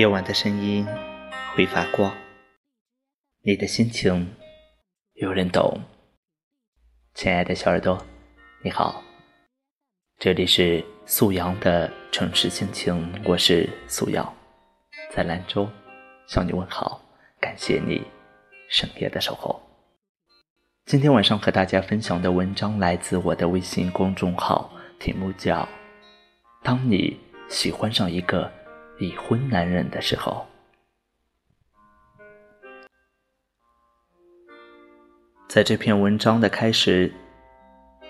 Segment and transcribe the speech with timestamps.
[0.00, 0.86] 夜晚的声音
[1.54, 2.10] 会发光，
[3.42, 4.34] 你的心情
[5.12, 5.78] 有人懂。
[7.12, 8.02] 亲爱的小耳朵，
[8.62, 9.02] 你好，
[10.18, 14.26] 这里是素阳的城市心情，我是素阳，
[15.14, 15.68] 在兰州
[16.26, 17.02] 向你问好，
[17.38, 18.02] 感谢你
[18.70, 19.60] 深夜的守候。
[20.86, 25.56] 今天晚上和大家分享的文章来自我的微信公众号，题目叫
[26.62, 27.20] 《当你
[27.50, 28.46] 喜欢上一个》。
[29.00, 30.46] 已婚男人的时候，
[35.48, 37.10] 在这篇文章的开始，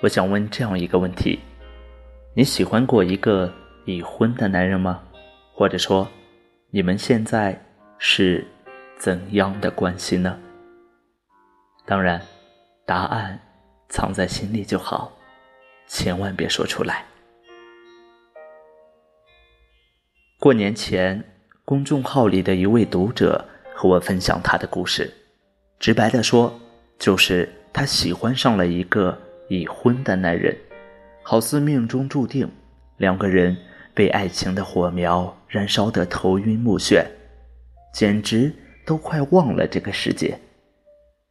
[0.00, 1.38] 我想问这样一个问题：
[2.34, 3.52] 你喜欢过一个
[3.84, 5.00] 已婚的男人吗？
[5.54, 6.08] 或者说，
[6.70, 7.56] 你们现在
[7.98, 8.44] 是
[8.98, 10.36] 怎样的关系呢？
[11.86, 12.20] 当然，
[12.84, 13.38] 答案
[13.88, 15.12] 藏在心里就好，
[15.86, 17.06] 千万别说出来。
[20.42, 21.22] 过年前，
[21.64, 23.44] 公众号里的一位读者
[23.76, 25.08] 和我分享他的故事。
[25.78, 26.52] 直白的说，
[26.98, 29.16] 就是他喜欢上了一个
[29.48, 30.52] 已婚的男人，
[31.22, 32.50] 好似命中注定，
[32.96, 33.56] 两个人
[33.94, 37.06] 被爱情的火苗燃烧得头晕目眩，
[37.94, 38.52] 简直
[38.84, 40.36] 都快忘了这个世界。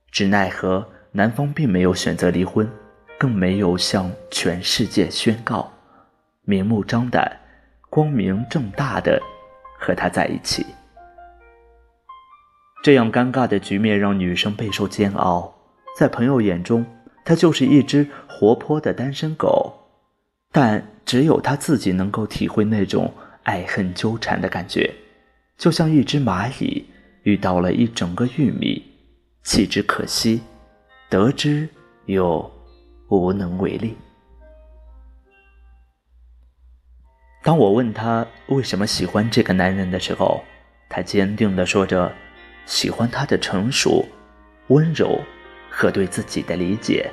[0.09, 2.65] 只奈何男方并没有选择离婚，
[3.19, 5.69] 更没有向全世界宣告，
[6.45, 7.40] 明目张胆。
[7.91, 9.21] 光明正大的
[9.77, 10.65] 和他在一起，
[12.81, 15.53] 这样尴尬的局面让女生备受煎熬。
[15.97, 16.85] 在朋友眼中，
[17.25, 19.73] 她就是一只活泼的单身狗，
[20.53, 24.89] 但只有她自己能够体会那种爱恨纠缠的感觉，
[25.57, 26.85] 就像一只蚂蚁
[27.23, 28.81] 遇到了一整个玉米，
[29.43, 30.41] 弃之可惜，
[31.09, 31.67] 得之
[32.05, 32.49] 又
[33.09, 33.97] 无能为力。
[37.43, 40.43] 当我问他为什么喜欢这个男人的时候，
[40.87, 42.13] 他坚定地说着
[42.67, 44.07] ：“喜欢他的成熟、
[44.67, 45.19] 温柔
[45.67, 47.09] 和对自己的理解，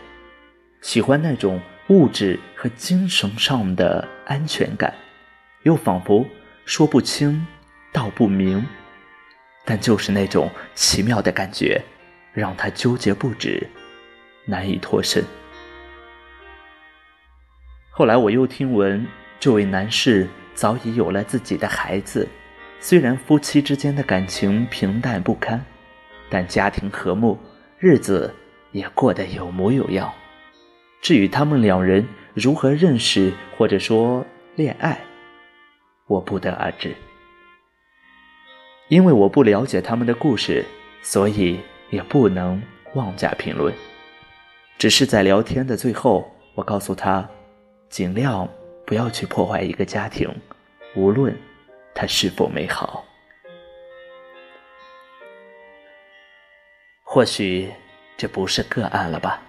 [0.82, 4.92] 喜欢那种物质和精神上的安全感，
[5.62, 6.26] 又仿佛
[6.66, 7.46] 说不清
[7.90, 8.62] 道不明，
[9.64, 11.82] 但就是那种奇妙的感觉，
[12.34, 13.66] 让他纠结不止，
[14.44, 15.24] 难以脱身。”
[17.88, 19.06] 后来我又听闻。
[19.40, 22.28] 这位男士早已有了自己的孩子，
[22.80, 25.64] 虽然夫妻之间的感情平淡不堪，
[26.28, 27.38] 但家庭和睦，
[27.78, 28.34] 日子
[28.72, 30.12] 也过得有模有样。
[31.00, 32.04] 至于他们两人
[32.34, 34.26] 如何认识或者说
[34.56, 34.98] 恋爱，
[36.08, 36.92] 我不得而知，
[38.88, 40.64] 因为我不了解他们的故事，
[41.00, 41.60] 所以
[41.90, 42.60] 也不能
[42.94, 43.72] 妄加评论。
[44.76, 47.28] 只是在聊天的最后，我告诉他，
[47.88, 48.48] 尽量。
[48.88, 50.34] 不要去破坏一个家庭，
[50.96, 51.36] 无论
[51.94, 53.04] 它是否美好。
[57.04, 57.70] 或许
[58.16, 59.42] 这不是个案了吧？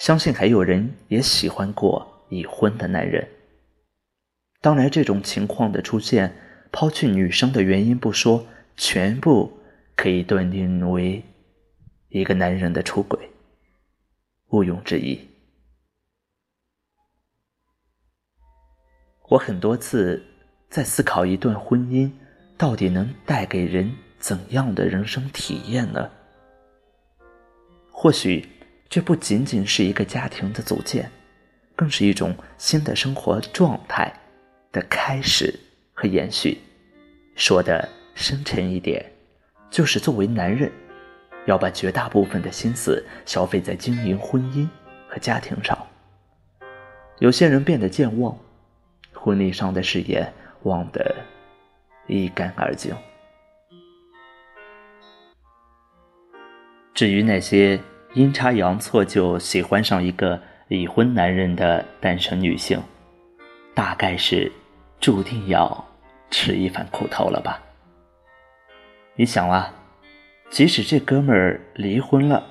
[0.00, 3.24] 相信还有人也喜欢过已婚的男人。
[4.60, 6.34] 当然，这种情况的出现，
[6.72, 8.44] 抛去女生的原因不说，
[8.76, 9.60] 全部
[9.94, 11.22] 可以断定为
[12.08, 13.30] 一个男人的出轨，
[14.48, 15.27] 毋庸置疑。
[19.28, 20.22] 我很多次
[20.70, 22.10] 在思考，一段婚姻
[22.56, 26.10] 到底能带给人怎样的人生体验呢？
[27.92, 28.48] 或许
[28.88, 31.10] 这不仅仅是一个家庭的组建，
[31.76, 34.10] 更是一种新的生活状态
[34.72, 35.54] 的开始
[35.92, 36.56] 和延续。
[37.34, 39.04] 说的深沉一点，
[39.68, 40.72] 就是作为男人，
[41.44, 44.66] 要把绝大部分的心思消费在经营婚姻
[45.06, 45.76] 和家庭上。
[47.18, 48.34] 有些人变得健忘。
[49.20, 51.14] 婚礼上的誓言忘得
[52.06, 52.94] 一干二净。
[56.94, 57.78] 至于那些
[58.14, 62.80] 阴差阳错就喜欢上一个已婚男人的单身女性，
[63.74, 64.50] 大概是
[64.98, 65.86] 注定要
[66.30, 67.62] 吃一番苦头了吧？
[69.14, 69.72] 你想啊，
[70.50, 72.44] 即使这哥们儿离婚了，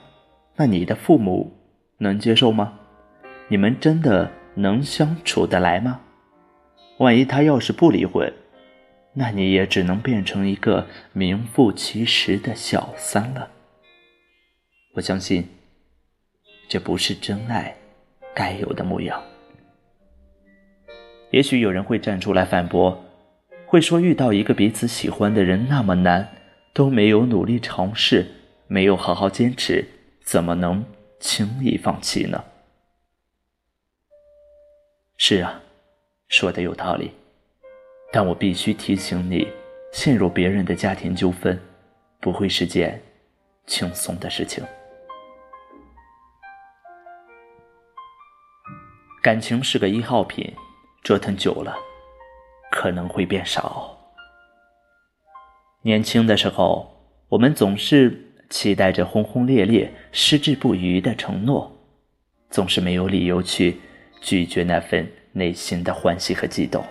[0.55, 1.53] 那你的父母
[1.97, 2.79] 能接受吗？
[3.49, 5.99] 你们真的能相处得来吗？
[6.97, 8.33] 万一他要是不离婚，
[9.13, 13.51] 那你也只能变成一个名副其实的小三了。
[14.93, 15.47] 我相信，
[16.67, 17.77] 这不是真爱
[18.33, 19.21] 该有的模样。
[21.29, 23.05] 也许有人会站出来反驳，
[23.67, 26.27] 会说遇到一个彼此喜欢的人那么难，
[26.73, 28.25] 都没有努力尝试，
[28.65, 29.85] 没有好好坚持，
[30.23, 30.83] 怎么能
[31.19, 32.43] 轻易放弃呢？
[35.17, 35.61] 是啊。
[36.27, 37.11] 说的有道理，
[38.11, 39.47] 但我必须提醒你，
[39.93, 41.57] 陷入别人的家庭纠纷，
[42.19, 43.01] 不会是件
[43.65, 44.63] 轻松的事情。
[49.23, 50.53] 感情是个易耗品，
[51.01, 51.75] 折腾久了，
[52.71, 53.97] 可能会变少。
[55.81, 56.93] 年轻的时候，
[57.29, 61.73] 我们总是期待着轰轰烈烈、矢志不渝的承诺，
[62.49, 63.79] 总是没有理由去
[64.21, 66.83] 拒绝那份内心的欢喜和激动，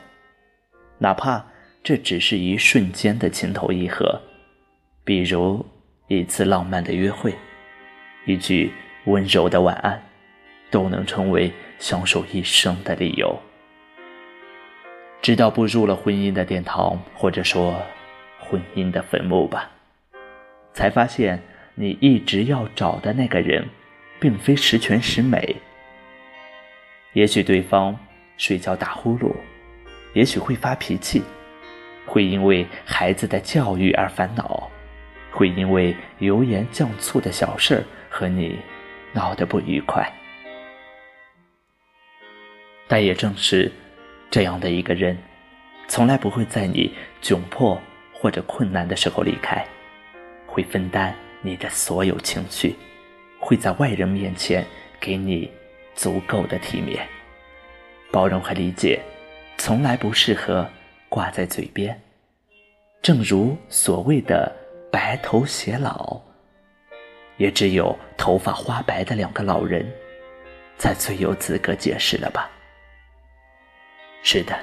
[0.98, 1.44] 哪怕
[1.82, 4.20] 这只是一瞬间的情投意合，
[5.04, 5.64] 比如
[6.06, 7.34] 一次浪漫的约会，
[8.24, 8.72] 一句
[9.06, 10.00] 温柔的晚安，
[10.70, 13.36] 都能成为相守一生的理由。
[15.20, 17.74] 直到步入了婚姻的殿堂，或者说……
[18.38, 19.68] 婚姻的坟墓吧，
[20.72, 21.42] 才发现
[21.74, 23.68] 你一直要找的那个人，
[24.20, 25.56] 并非十全十美。
[27.14, 27.98] 也许对方
[28.36, 29.34] 睡觉打呼噜，
[30.14, 31.22] 也许会发脾气，
[32.06, 34.70] 会因为孩子的教育而烦恼，
[35.30, 38.58] 会因为油盐酱醋的小事和你
[39.12, 40.10] 闹得不愉快。
[42.88, 43.72] 但也正是
[44.30, 45.16] 这样的一个人，
[45.88, 47.80] 从来不会在你窘迫。
[48.18, 49.62] 或者困难的时候离开，
[50.46, 52.74] 会分担你的所有情绪，
[53.38, 54.64] 会在外人面前
[54.98, 55.48] 给你
[55.94, 57.06] 足够的体面。
[58.16, 58.98] 包容和理解，
[59.58, 60.66] 从来不适合
[61.10, 62.00] 挂在嘴边。
[63.02, 64.50] 正如所谓的
[64.90, 66.18] “白头偕老”，
[67.36, 69.86] 也只有头发花白的两个老人，
[70.78, 72.50] 才最有资格解释了吧？
[74.22, 74.58] 是的，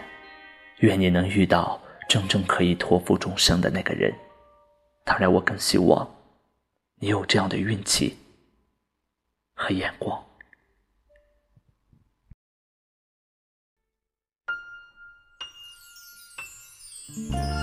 [0.79, 1.79] 愿你能遇到。
[2.09, 4.11] 真正可以托付终生的那个人，
[5.05, 6.11] 当然，我更希望
[6.95, 8.17] 你有这样的运气
[9.55, 10.19] 和眼光。
[17.15, 17.62] Música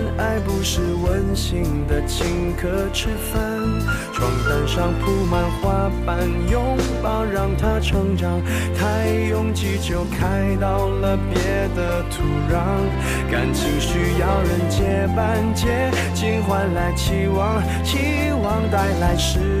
[0.21, 3.41] 爱不是温馨的请客吃饭，
[4.13, 8.39] 床单上铺满花瓣，拥抱让它成长。
[8.77, 11.41] 太拥挤就开到了别
[11.75, 12.53] 的土壤。
[13.31, 17.97] 感情需要人接班，接近换来期望，期
[18.43, 19.60] 望带来失望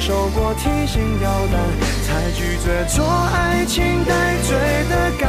[0.00, 1.60] 受过提心吊胆，
[2.06, 4.56] 才拒绝做爱情带罪
[4.88, 5.26] 的羔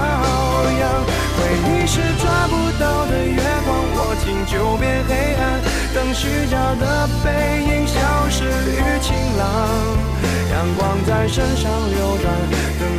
[0.79, 1.05] 羊。
[1.35, 5.61] 回忆是抓不到的月光，握紧就变黑暗。
[5.93, 7.97] 等虚假的背影消
[8.29, 9.67] 失于晴朗，
[10.51, 12.31] 阳光在身上流转，
[12.79, 12.98] 等